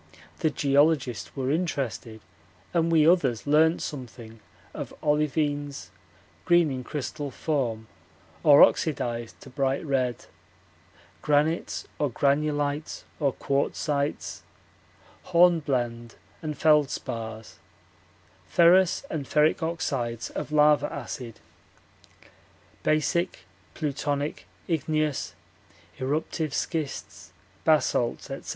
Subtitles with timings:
[0.39, 2.21] The geologists were interested,
[2.73, 4.39] and we others learnt something
[4.73, 5.91] of olivines,
[6.43, 7.85] green in crystal form
[8.41, 10.25] or oxidized to bright red,
[11.21, 14.41] granites or granulites or quartzites,
[15.25, 17.59] hornblende and feldspars,
[18.47, 21.39] ferrous and ferric oxides of lava acid,
[22.81, 23.41] basic,
[23.75, 25.35] plutonic, igneous,
[25.99, 27.33] eruptive schists,
[27.65, 28.49] basalts &c.